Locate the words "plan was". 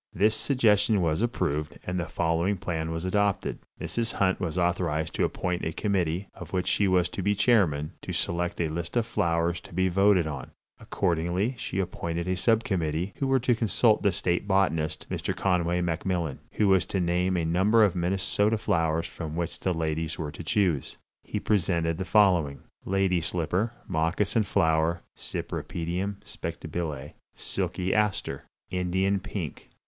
2.57-3.05